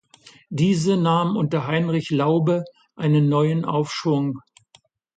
Diese 0.49 0.97
nahm 0.97 1.37
unter 1.37 1.67
Heinrich 1.67 2.09
Laube 2.09 2.65
einen 2.95 3.29
neuen 3.29 3.65
Aufschwung. 3.65 4.39